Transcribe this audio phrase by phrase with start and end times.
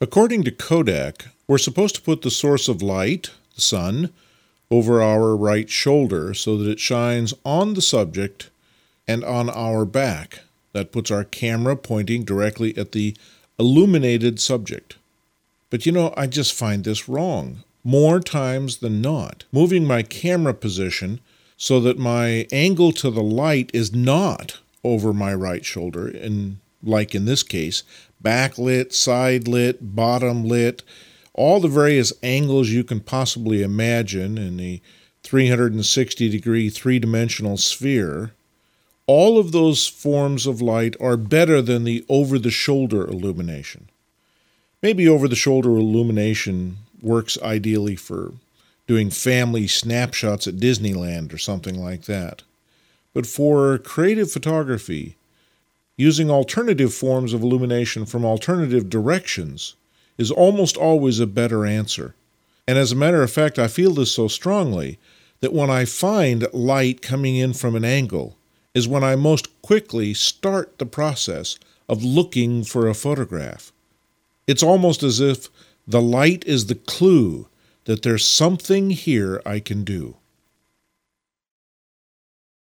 [0.00, 4.12] According to Kodak, we're supposed to put the source of light, the sun,
[4.70, 8.48] over our right shoulder so that it shines on the subject
[9.08, 10.40] and on our back.
[10.72, 13.16] That puts our camera pointing directly at the
[13.58, 14.96] illuminated subject.
[15.68, 17.64] But you know, I just find this wrong.
[17.82, 21.18] More times than not, moving my camera position
[21.56, 27.14] so that my angle to the light is not over my right shoulder, and like
[27.14, 27.82] in this case,
[28.22, 30.82] backlit, side lit, bottom lit,
[31.34, 34.80] all the various angles you can possibly imagine in the
[35.22, 38.32] 360 degree three dimensional sphere,
[39.06, 43.88] all of those forms of light are better than the over the shoulder illumination.
[44.82, 48.34] Maybe over the shoulder illumination works ideally for
[48.86, 52.42] doing family snapshots at Disneyland or something like that.
[53.14, 55.16] But for creative photography,
[55.98, 59.74] using alternative forms of illumination from alternative directions
[60.16, 62.14] is almost always a better answer.
[62.66, 64.98] And as a matter of fact, I feel this so strongly
[65.40, 68.36] that when I find light coming in from an angle
[68.74, 73.72] is when I most quickly start the process of looking for a photograph.
[74.46, 75.48] It's almost as if
[75.86, 77.48] the light is the clue
[77.86, 80.16] that there's something here I can do.